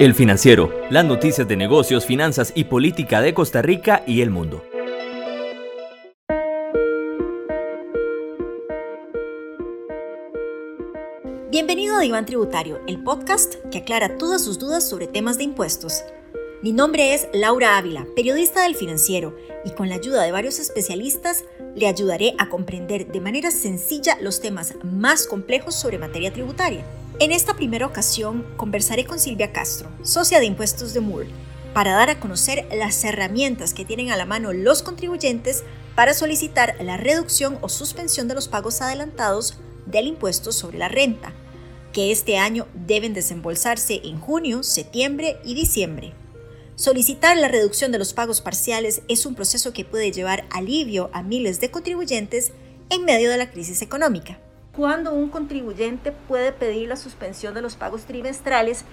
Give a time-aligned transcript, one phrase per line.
[0.00, 4.64] El Financiero, las noticias de negocios, finanzas y política de Costa Rica y el mundo.
[11.50, 16.02] Bienvenido a Diván Tributario, el podcast que aclara todas sus dudas sobre temas de impuestos.
[16.62, 19.36] Mi nombre es Laura Ávila, periodista del Financiero,
[19.66, 21.44] y con la ayuda de varios especialistas
[21.76, 26.86] le ayudaré a comprender de manera sencilla los temas más complejos sobre materia tributaria.
[27.20, 31.28] En esta primera ocasión conversaré con Silvia Castro, socia de impuestos de Moore,
[31.74, 35.62] para dar a conocer las herramientas que tienen a la mano los contribuyentes
[35.94, 41.34] para solicitar la reducción o suspensión de los pagos adelantados del impuesto sobre la renta,
[41.92, 46.14] que este año deben desembolsarse en junio, septiembre y diciembre.
[46.74, 51.22] Solicitar la reducción de los pagos parciales es un proceso que puede llevar alivio a
[51.22, 52.52] miles de contribuyentes
[52.88, 54.38] en medio de la crisis económica
[54.80, 58.86] cuando un contribuyente puede pedir la suspensión de los pagos trimestrales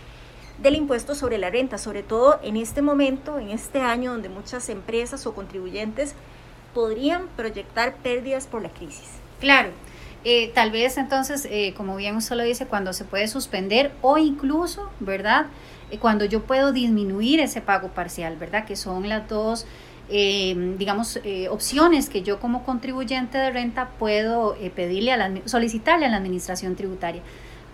[0.62, 4.68] del impuesto sobre la renta, sobre todo en este momento, en este año donde muchas
[4.68, 6.14] empresas o contribuyentes
[6.74, 9.12] podrían proyectar pérdidas por la crisis.
[9.40, 9.70] Claro,
[10.26, 14.18] eh, tal vez entonces, eh, como bien usted lo dice, cuando se puede suspender o
[14.18, 15.46] incluso, ¿verdad?
[15.90, 18.66] Eh, cuando yo puedo disminuir ese pago parcial, ¿verdad?
[18.66, 19.66] Que son las dos
[20.10, 25.32] eh, digamos, eh, opciones que yo como contribuyente de renta puedo eh, pedirle a la,
[25.46, 27.22] solicitarle a la administración tributaria.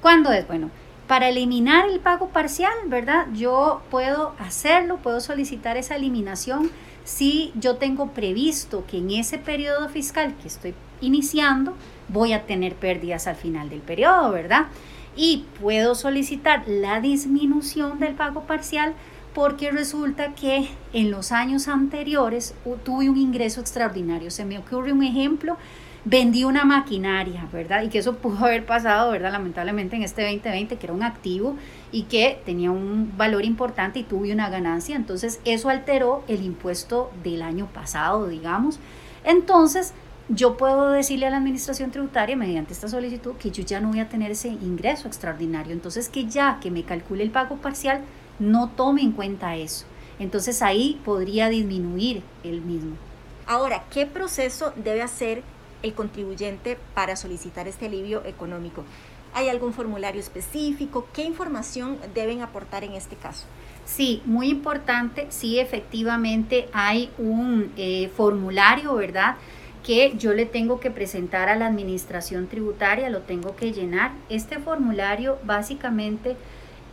[0.01, 0.47] ¿Cuándo es?
[0.47, 0.71] Bueno,
[1.07, 3.27] para eliminar el pago parcial, ¿verdad?
[3.33, 6.71] Yo puedo hacerlo, puedo solicitar esa eliminación
[7.03, 11.75] si yo tengo previsto que en ese periodo fiscal que estoy iniciando
[12.07, 14.67] voy a tener pérdidas al final del periodo, ¿verdad?
[15.15, 18.95] Y puedo solicitar la disminución del pago parcial
[19.33, 22.53] porque resulta que en los años anteriores
[22.83, 24.29] tuve un ingreso extraordinario.
[24.29, 25.57] Se me ocurre un ejemplo,
[26.05, 27.83] vendí una maquinaria, ¿verdad?
[27.83, 29.31] Y que eso pudo haber pasado, ¿verdad?
[29.31, 31.55] Lamentablemente en este 2020, que era un activo
[31.91, 34.95] y que tenía un valor importante y tuve una ganancia.
[34.95, 38.79] Entonces eso alteró el impuesto del año pasado, digamos.
[39.23, 39.93] Entonces
[40.29, 43.99] yo puedo decirle a la administración tributaria mediante esta solicitud que yo ya no voy
[43.99, 45.73] a tener ese ingreso extraordinario.
[45.73, 48.01] Entonces que ya que me calcule el pago parcial,
[48.39, 49.85] no tome en cuenta eso.
[50.19, 52.95] Entonces ahí podría disminuir el mismo.
[53.45, 55.43] Ahora, ¿qué proceso debe hacer
[55.81, 58.83] el contribuyente para solicitar este alivio económico?
[59.33, 61.07] ¿Hay algún formulario específico?
[61.13, 63.45] ¿Qué información deben aportar en este caso?
[63.85, 69.35] Sí, muy importante, sí, efectivamente hay un eh, formulario, ¿verdad?
[69.83, 74.11] que yo le tengo que presentar a la administración tributaria, lo tengo que llenar.
[74.29, 76.37] Este formulario básicamente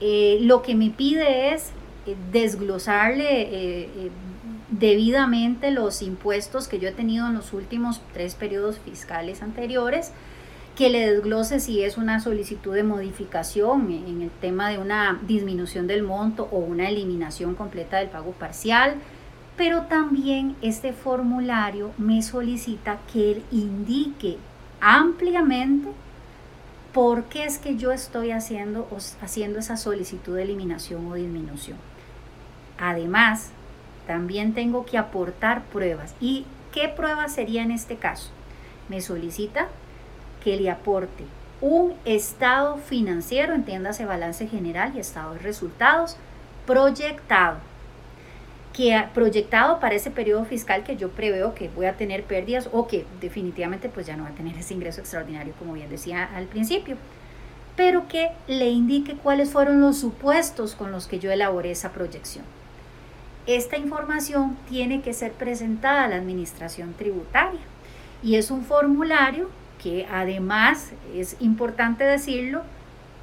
[0.00, 1.71] eh, lo que me pide es
[2.06, 4.11] eh, desglosarle eh,
[4.71, 10.12] debidamente los impuestos que yo he tenido en los últimos tres periodos fiscales anteriores,
[10.77, 15.87] que le desglose si es una solicitud de modificación en el tema de una disminución
[15.87, 18.94] del monto o una eliminación completa del pago parcial,
[19.56, 24.39] pero también este formulario me solicita que él indique
[24.81, 25.91] ampliamente
[26.93, 28.89] ¿por qué es que yo estoy haciendo,
[29.21, 31.78] haciendo esa solicitud de eliminación o disminución?
[32.78, 33.51] Además,
[34.06, 36.15] también tengo que aportar pruebas.
[36.21, 38.31] ¿Y qué prueba sería en este caso?
[38.89, 39.69] Me solicita
[40.43, 41.25] que le aporte
[41.61, 46.17] un estado financiero, entiéndase balance general y estado de resultados,
[46.67, 47.59] proyectado
[48.80, 52.86] que proyectado para ese periodo fiscal que yo preveo que voy a tener pérdidas o
[52.86, 56.46] que definitivamente pues ya no va a tener ese ingreso extraordinario como bien decía al
[56.46, 56.96] principio,
[57.76, 62.42] pero que le indique cuáles fueron los supuestos con los que yo elaboré esa proyección.
[63.46, 67.60] Esta información tiene que ser presentada a la administración tributaria
[68.22, 69.50] y es un formulario
[69.82, 72.62] que además es importante decirlo,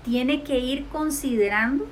[0.06, 1.88] tiene que ir considerando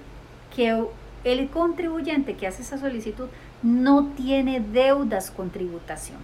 [0.56, 0.86] que
[1.24, 3.28] el contribuyente que hace esa solicitud
[3.66, 6.20] no tiene deudas con tributación.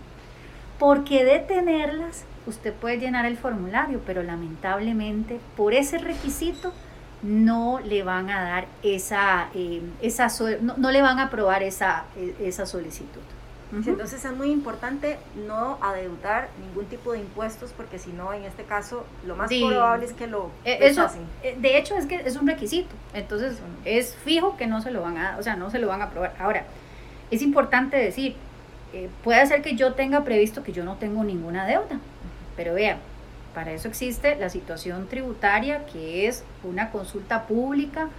[0.77, 6.71] Porque de tenerlas, usted puede llenar el formulario, pero lamentablemente por ese requisito
[7.23, 10.27] no le van a dar esa, eh, esa
[10.61, 13.21] no, le van a aprobar esa, e, esa solicitud.
[13.73, 15.17] Entonces es muy importante
[15.47, 20.05] no adeudar ningún tipo de impuestos porque si no, en este caso, lo más probable
[20.05, 21.07] es que lo eh, eso,
[21.41, 22.93] eh, De hecho, es que es un requisito.
[23.13, 26.01] Entonces es fijo que no se lo van a, o sea, no se lo van
[26.01, 26.35] a aprobar.
[26.37, 26.65] Ahora,
[27.31, 28.35] es importante decir,
[28.93, 31.99] eh, puede ser que yo tenga previsto que yo no tengo ninguna deuda,
[32.55, 32.97] pero vean,
[33.53, 38.09] para eso existe la situación tributaria, que es una consulta pública,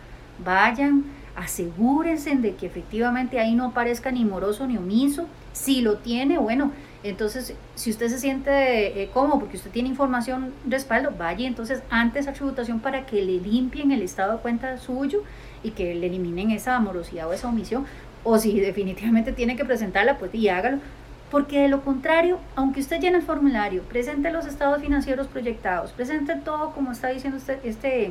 [0.44, 1.05] vayan,
[1.37, 6.73] asegúrense de que efectivamente ahí no aparezca ni moroso ni omiso, si lo tiene, bueno,
[7.03, 12.29] entonces si usted se siente eh, cómodo porque usted tiene información respaldo, vaya entonces antes
[12.29, 15.23] a tributación para que le limpien el estado de cuenta suyo
[15.62, 17.87] y que le eliminen esa morosidad o esa omisión,
[18.24, 20.78] o si definitivamente tiene que presentarla, pues y hágalo.
[21.30, 26.36] Porque de lo contrario, aunque usted llene el formulario, presente los estados financieros proyectados, presente
[26.36, 28.10] todo como está diciendo usted, este,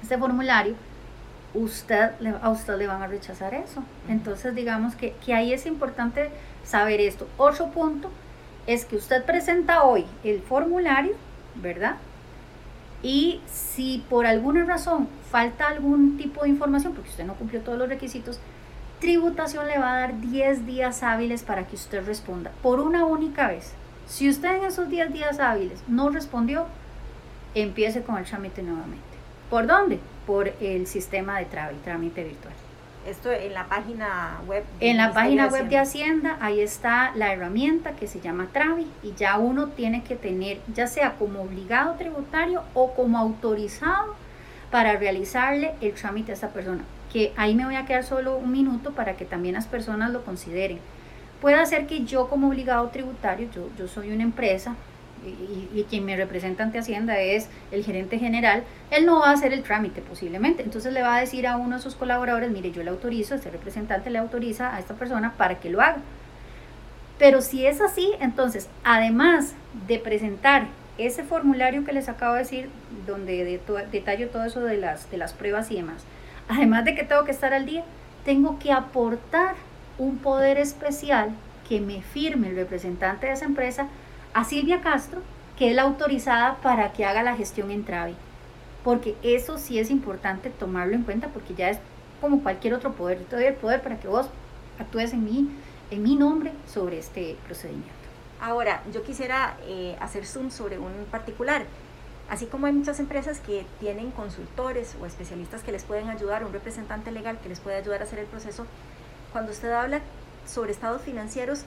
[0.00, 0.76] este formulario,
[1.52, 2.10] usted,
[2.42, 3.82] a usted le van a rechazar eso.
[4.08, 6.30] Entonces, digamos que, que ahí es importante
[6.64, 7.26] saber esto.
[7.38, 8.10] Otro punto
[8.66, 11.14] es que usted presenta hoy el formulario,
[11.56, 11.96] ¿verdad?
[13.02, 17.78] Y si por alguna razón falta algún tipo de información, porque usted no cumplió todos
[17.78, 18.40] los requisitos,
[19.00, 23.48] tributación le va a dar 10 días hábiles para que usted responda por una única
[23.48, 23.72] vez.
[24.06, 26.66] Si usted en esos 10 días hábiles no respondió,
[27.54, 29.02] empiece con el trámite nuevamente.
[29.50, 30.00] ¿Por dónde?
[30.26, 32.54] Por el sistema de trámite virtual.
[33.06, 34.64] Esto en la página web.
[34.80, 39.12] En la página web de Hacienda, ahí está la herramienta que se llama Travi y
[39.12, 44.14] ya uno tiene que tener, ya sea como obligado tributario o como autorizado
[44.70, 46.84] para realizarle el trámite a esa persona.
[47.14, 50.22] Que ahí me voy a quedar solo un minuto para que también las personas lo
[50.22, 50.80] consideren.
[51.40, 54.76] Puede ser que yo como obligado tributario, yo, yo soy una empresa,
[55.26, 59.52] y, quien me representa ante Hacienda es el gerente general, él no va a hacer
[59.52, 60.62] el trámite posiblemente.
[60.62, 63.50] Entonces le va a decir a uno de sus colaboradores, mire, yo le autorizo, este
[63.50, 65.98] representante le autoriza a esta persona para que lo haga.
[67.18, 69.54] Pero si es así, entonces, además
[69.86, 70.66] de presentar
[70.98, 72.68] ese formulario que les acabo de decir,
[73.06, 76.04] donde de detallo todo eso de las, de las pruebas y demás,
[76.48, 77.84] además de que tengo que estar al día,
[78.24, 79.54] tengo que aportar
[79.98, 81.30] un poder especial
[81.68, 83.88] que me firme el representante de esa empresa
[84.32, 85.20] a Silvia Castro,
[85.58, 88.14] que es la autorizada para que haga la gestión en Travi.
[88.82, 91.78] Porque eso sí es importante tomarlo en cuenta porque ya es
[92.20, 93.18] como cualquier otro poder.
[93.20, 94.28] Yo te doy el poder para que vos
[94.78, 95.48] actúes en mí,
[95.90, 97.92] en mi nombre sobre este procedimiento.
[98.40, 101.64] Ahora, yo quisiera eh, hacer zoom sobre un particular.
[102.28, 106.52] Así como hay muchas empresas que tienen consultores o especialistas que les pueden ayudar, un
[106.52, 108.66] representante legal que les puede ayudar a hacer el proceso,
[109.32, 110.00] cuando usted habla
[110.46, 111.64] sobre estados financieros,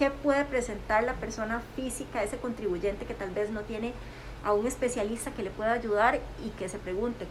[0.00, 3.92] ¿Qué puede presentar la persona física, ese contribuyente que tal vez no tiene
[4.42, 7.26] a un especialista que le pueda ayudar y que se pregunte,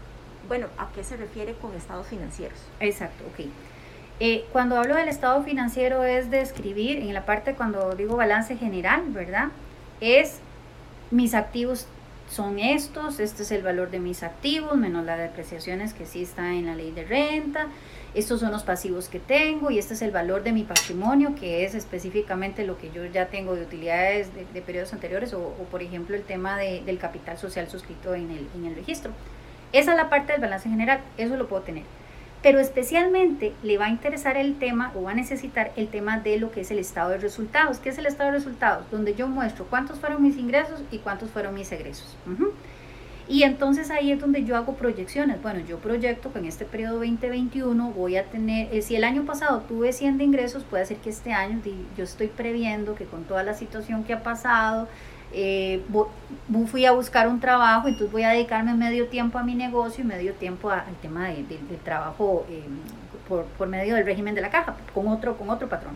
[0.48, 2.60] bueno, ¿a qué se refiere con estados financieros?
[2.80, 3.48] Exacto, ok.
[4.20, 9.02] Eh, cuando hablo del estado financiero es describir, en la parte cuando digo balance general,
[9.08, 9.48] ¿verdad?
[10.00, 10.38] Es
[11.10, 11.88] mis activos
[12.30, 16.54] son estos, este es el valor de mis activos, menos las depreciaciones que sí está
[16.54, 17.68] en la ley de renta,
[18.14, 21.66] estos son los pasivos que tengo y este es el valor de mi patrimonio, que
[21.66, 26.16] es específicamente lo que yo ya tengo de utilidades de, periodos anteriores o, por ejemplo
[26.16, 29.12] el tema del capital social suscrito en el, en el registro.
[29.74, 31.84] Esa es la parte del balance general, eso lo puedo tener.
[32.42, 36.38] Pero especialmente le va a interesar el tema o va a necesitar el tema de
[36.38, 37.80] lo que es el estado de resultados.
[37.80, 38.90] ¿Qué es el estado de resultados?
[38.92, 42.16] Donde yo muestro cuántos fueron mis ingresos y cuántos fueron mis egresos.
[43.30, 45.40] Y entonces ahí es donde yo hago proyecciones.
[45.42, 49.24] Bueno, yo proyecto que en este periodo 2021 voy a tener, eh, si el año
[49.24, 51.62] pasado tuve 100 de ingresos, puede ser que este año
[51.96, 54.88] yo estoy previendo que con toda la situación que ha pasado,
[55.31, 55.81] eh,
[56.68, 60.08] fui a buscar un trabajo, entonces voy a dedicarme medio tiempo a mi negocio y
[60.08, 62.64] medio tiempo al tema de, del trabajo eh,
[63.28, 65.94] por, por medio del régimen de la caja, con otro, con otro patrón.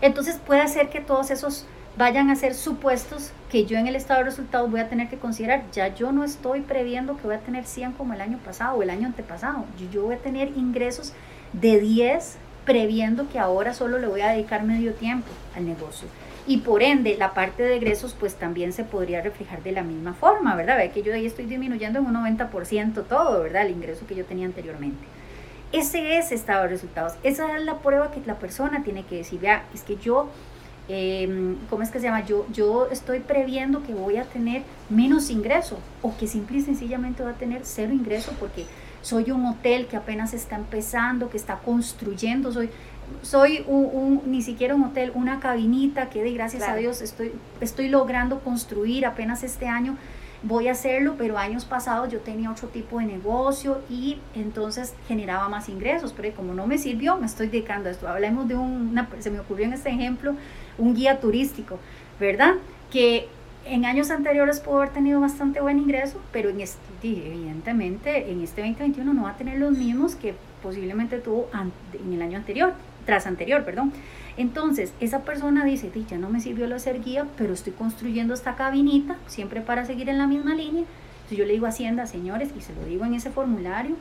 [0.00, 1.66] Entonces puede ser que todos esos
[1.98, 5.18] vayan a ser supuestos que yo en el estado de resultados voy a tener que
[5.18, 5.64] considerar.
[5.72, 8.82] Ya yo no estoy previendo que voy a tener 100 como el año pasado o
[8.82, 9.64] el año antepasado.
[9.92, 11.12] Yo, voy a tener ingresos
[11.52, 16.08] de 10 previendo que ahora solo le voy a dedicar medio tiempo al negocio.
[16.48, 20.14] Y por ende, la parte de egresos pues también se podría reflejar de la misma
[20.14, 20.78] forma, ¿verdad?
[20.78, 23.66] Ve que yo ahí estoy disminuyendo en un 90% todo, ¿verdad?
[23.66, 24.98] El ingreso que yo tenía anteriormente.
[25.72, 27.12] Ese es estado de resultados.
[27.22, 30.30] Esa es la prueba que la persona tiene que decir, vea, es que yo
[30.88, 32.24] Em, ¿cómo es que se llama?
[32.24, 37.22] Yo, yo estoy previendo que voy a tener menos ingreso o que simple y sencillamente
[37.22, 38.64] voy a tener cero ingreso porque
[39.02, 42.70] soy un hotel que apenas está empezando, que está construyendo, soy,
[43.22, 47.88] soy un, ni siquiera un hotel, una cabinita que de gracias a Dios estoy, estoy
[47.88, 49.96] logrando construir apenas este año.
[50.42, 55.48] Voy a hacerlo, pero años pasados yo tenía otro tipo de negocio y entonces generaba
[55.48, 58.06] más ingresos, pero como no me sirvió, me estoy dedicando a esto.
[58.06, 60.34] Hablemos de un, se me ocurrió en este ejemplo,
[60.78, 61.80] un guía turístico,
[62.20, 62.54] ¿verdad?
[62.92, 63.28] Que
[63.64, 68.62] en años anteriores pudo haber tenido bastante buen ingreso, pero en este, evidentemente en este
[68.62, 72.72] 2021 no va a tener los mismos que posiblemente tuvo en el año anterior,
[73.08, 73.90] tras anterior, perdón.
[74.36, 78.54] Entonces, esa persona dice, ya no me sirvió lo hacer guía, pero estoy construyendo esta
[78.54, 80.84] cabinita, siempre para seguir en la misma línea.
[81.14, 83.96] Entonces yo le digo a Hacienda, señores, y se lo digo en ese formulario,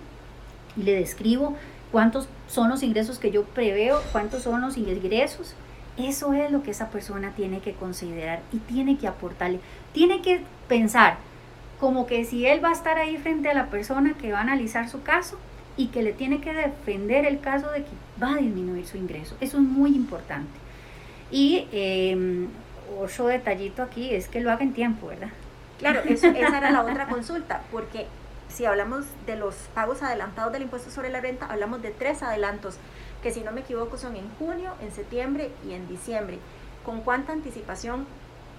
[0.75, 1.55] y le describo
[1.89, 5.55] cuántos son los ingresos que yo preveo, cuántos son los ingresos,
[5.95, 9.61] eso es lo que esa persona tiene que considerar y tiene que aportarle.
[9.93, 11.15] Tiene que pensar
[11.79, 14.41] como que si él va a estar ahí frente a la persona que va a
[14.41, 15.39] analizar su caso,
[15.77, 17.91] y que le tiene que defender el caso de que
[18.21, 19.35] va a disminuir su ingreso.
[19.39, 20.59] Eso es muy importante.
[21.31, 22.47] Y eh,
[22.99, 25.29] otro detallito aquí es que lo haga en tiempo, ¿verdad?
[25.77, 28.07] Claro, esa era la otra consulta, porque
[28.49, 32.77] si hablamos de los pagos adelantados del impuesto sobre la renta, hablamos de tres adelantos,
[33.21, 36.39] que si no me equivoco son en junio, en septiembre y en diciembre.
[36.83, 38.07] ¿Con cuánta anticipación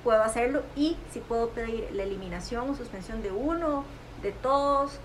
[0.05, 0.63] puedo hacerlo?
[0.77, 3.85] Y si puedo pedir la eliminación o suspensión de uno,
[4.23, 5.01] de todos.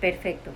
[0.00, 0.50] Perfecto.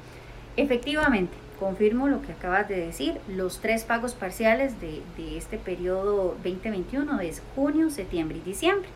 [0.58, 5.02] Efectivamente, confirmo lo que acabas de decir, los tres pagos parciales de,
[5.36, 8.88] este periodo 2021 es junio, septiembre y diciembre.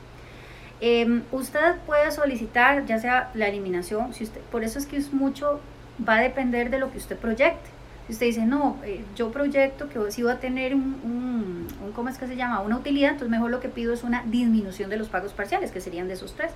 [0.81, 5.13] Em, usted puede solicitar ya sea la eliminación, si usted, por eso es que es
[5.13, 5.61] mucho,
[6.07, 7.71] va a depender de lo que usted proyecte.
[8.09, 11.93] Si usted dice, no, eh, yo proyecto que si va a tener un, un, un,
[11.93, 12.61] ¿cómo es que se llama?
[12.61, 15.81] Una utilidad, entonces mejor lo que pido es una disminución de los pagos parciales, que
[15.81, 16.51] serían de esos tres.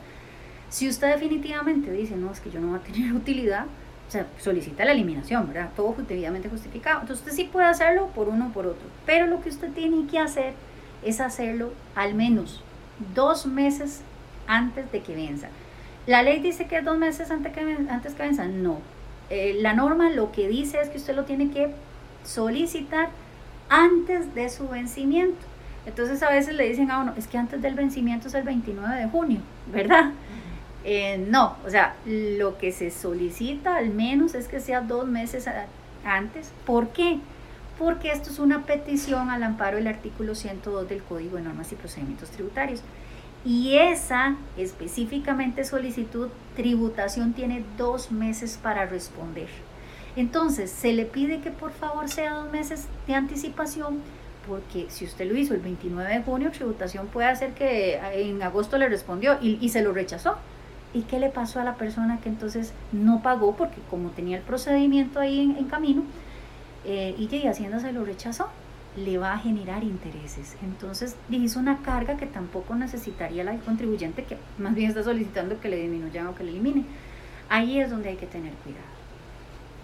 [0.68, 3.66] Si usted definitivamente dice, no, es que yo no voy a tener utilidad,
[4.08, 5.70] o sea, solicita la eliminación, ¿verdad?
[5.74, 7.00] Todo debidamente justificado.
[7.00, 10.06] Entonces usted sí puede hacerlo por uno o por otro, pero lo que usted tiene
[10.06, 10.54] que hacer
[11.02, 12.62] es hacerlo al menos
[13.14, 14.02] dos meses
[14.46, 15.48] antes de que venza.
[16.06, 18.46] La ley dice que es dos meses antes que, antes que venza.
[18.46, 18.78] No.
[19.28, 21.74] Eh, la norma lo que dice es que usted lo tiene que
[22.24, 23.08] solicitar
[23.68, 25.44] antes de su vencimiento.
[25.84, 28.96] Entonces a veces le dicen a uno, es que antes del vencimiento es el 29
[28.96, 29.40] de junio,
[29.72, 30.10] ¿verdad?
[30.88, 35.48] Eh, no, o sea, lo que se solicita al menos es que sea dos meses
[36.04, 36.52] antes.
[36.64, 37.18] ¿Por qué?
[37.76, 41.74] Porque esto es una petición al amparo del artículo 102 del Código de Normas y
[41.74, 42.82] Procedimientos Tributarios.
[43.44, 49.48] Y esa específicamente solicitud, tributación tiene dos meses para responder.
[50.14, 53.98] Entonces, se le pide que por favor sea dos meses de anticipación,
[54.46, 58.78] porque si usted lo hizo el 29 de junio, tributación puede hacer que en agosto
[58.78, 60.36] le respondió y, y se lo rechazó.
[60.96, 64.42] ¿Y qué le pasó a la persona que entonces no pagó porque como tenía el
[64.42, 66.04] procedimiento ahí en, camino
[66.86, 68.48] eh, y que Hacienda se lo rechazó?
[68.96, 70.56] Le va a generar intereses.
[70.62, 75.68] Entonces hizo una carga que tampoco necesitaría la contribuyente que más bien está solicitando que
[75.68, 76.86] le disminuya o que le elimine.
[77.50, 78.86] Ahí es donde hay que tener cuidado.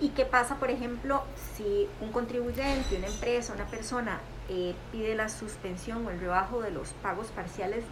[0.00, 5.28] ¿Y qué pasa, por ejemplo, si un contribuyente, una empresa, una persona eh, pide la
[5.28, 7.85] suspensión o el rebajo de los pagos parciales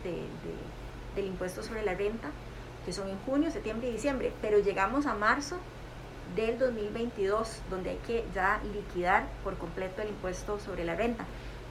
[1.14, 2.30] del impuesto sobre la renta?
[2.90, 5.58] Que son en junio, septiembre y diciembre, pero llegamos a marzo
[6.34, 11.24] del 2022, donde hay que ya liquidar por completo el impuesto sobre la renta.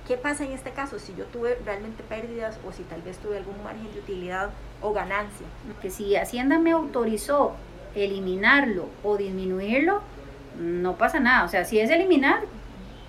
[0.07, 3.35] ¿Qué pasa en este caso si yo tuve realmente pérdidas o si tal vez tuve
[3.35, 5.45] algún margen de utilidad o ganancia?
[5.81, 7.51] Que si Hacienda me autorizó
[7.95, 9.99] eliminarlo o disminuirlo,
[10.57, 11.43] no pasa nada.
[11.43, 12.43] O sea, si es eliminar,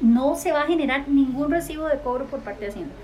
[0.00, 2.95] no se va a generar ningún recibo de cobro por parte de Hacienda.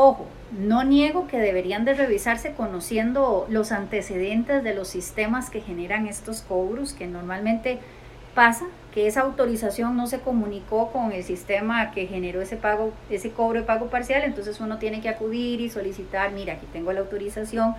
[0.00, 0.26] Ojo,
[0.56, 6.42] no niego que deberían de revisarse conociendo los antecedentes de los sistemas que generan estos
[6.42, 7.80] cobros, que normalmente
[8.32, 13.32] pasa que esa autorización no se comunicó con el sistema que generó ese pago, ese
[13.32, 17.00] cobro de pago parcial, entonces uno tiene que acudir y solicitar, mira, aquí tengo la
[17.00, 17.74] autorización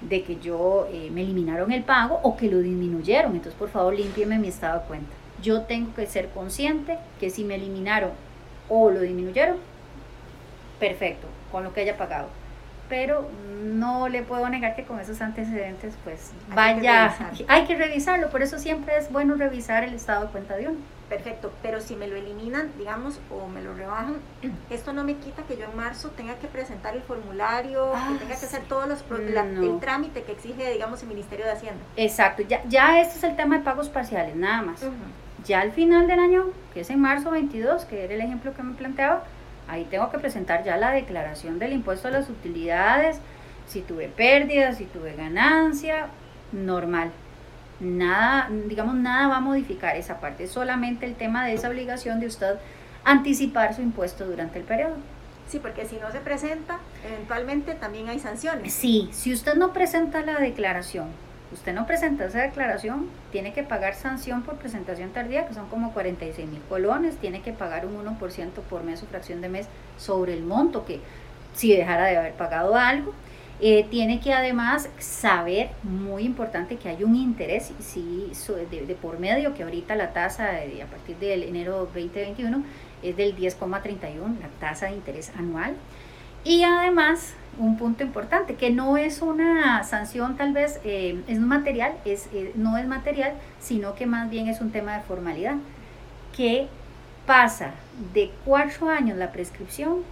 [0.00, 3.94] de que yo eh, me eliminaron el pago o que lo disminuyeron, entonces por favor
[3.94, 5.12] límpieme mi estado de cuenta.
[5.40, 8.10] Yo tengo que ser consciente que si me eliminaron
[8.68, 9.58] o lo disminuyeron,
[10.82, 12.26] perfecto, con lo que haya pagado.
[12.88, 13.30] Pero
[13.62, 17.14] no le puedo negar que con esos antecedentes, pues vaya,
[17.48, 20.78] hay que revisarlo, por eso siempre es bueno revisar el estado de cuenta de uno.
[21.08, 24.16] Perfecto, pero si me lo eliminan, digamos, o me lo rebajan,
[24.70, 28.16] esto no me quita que yo en marzo tenga que presentar el formulario, que ah,
[28.18, 31.80] tenga que hacer todos los el trámite que exige, digamos, el Ministerio de Hacienda.
[31.96, 34.84] Exacto, ya, ya este es el tema de pagos parciales, nada más.
[35.44, 38.62] Ya al final del año, que es en marzo 22, que era el ejemplo que
[38.62, 39.24] me planteaba,
[39.72, 43.16] Ahí tengo que presentar ya la declaración del impuesto a las utilidades,
[43.66, 46.08] si tuve pérdidas, si tuve ganancia,
[46.52, 47.10] normal.
[47.80, 52.26] Nada, digamos, nada va a modificar esa parte, solamente el tema de esa obligación de
[52.26, 52.56] usted
[53.02, 54.96] anticipar su impuesto durante el periodo.
[55.48, 56.76] Sí, porque si no se presenta,
[57.06, 58.74] eventualmente también hay sanciones.
[58.74, 61.06] Sí, si usted no presenta la declaración
[61.52, 65.92] usted no presenta esa declaración, tiene que pagar sanción por presentación tardía, que son como
[65.92, 69.66] 46 mil colones, tiene que pagar un 1% por mes o fracción de mes
[69.98, 71.00] sobre el monto, que
[71.54, 73.12] si dejara de haber pagado algo,
[73.60, 79.54] eh, tiene que además saber, muy importante, que hay un interés de, de, por medio,
[79.54, 82.64] que ahorita la tasa de, a partir del enero 2021
[83.04, 85.76] es del 10,31, la tasa de interés anual.
[86.44, 91.92] Y además un punto importante, que no es una sanción tal vez, eh, es material,
[92.04, 95.56] es, eh, no es material, sino que más bien es un tema de formalidad,
[96.36, 96.68] que
[97.26, 97.72] pasa
[98.14, 100.02] de cuatro años la prescripción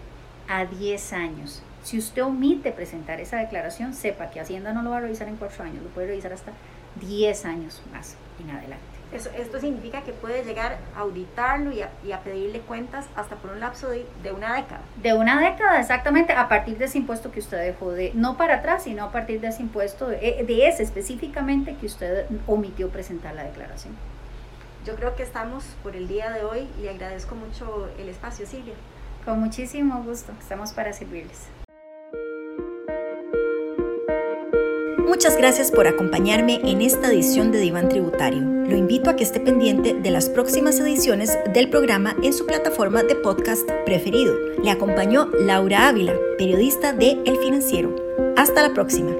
[0.48, 1.62] a 10 años.
[1.82, 5.36] Si usted omite presentar esa declaración, sepa que Hacienda no lo va a revisar en
[5.36, 6.52] cuatro años, lo puede revisar hasta
[7.00, 8.99] 10 años más en adelante.
[9.12, 13.88] Esto significa que puede llegar a auditarlo y a, pedirle cuentas hasta por un lapso
[13.88, 14.82] de, una década.
[15.02, 18.56] De una década, exactamente, a partir de ese impuesto que usted dejó de, no para
[18.56, 22.88] atrás, sino a partir de ese impuesto, de, eh, de ese específicamente que usted omitió
[22.90, 23.94] presentar la declaración.
[24.86, 28.74] Yo creo que estamos por el día de hoy y agradezco mucho el espacio, Silvia.
[29.24, 31.48] Con muchísimo gusto, estamos para servirles.
[35.06, 38.59] Muchas gracias por acompañarme en esta edición de Diván Tributario.
[38.70, 43.02] Lo invito a que esté pendiente de las próximas ediciones del programa en su plataforma
[43.02, 44.32] de podcast preferido.
[44.62, 47.92] Le acompañó Laura Ávila, periodista de El Financiero.
[48.36, 49.10] Hasta la próxima.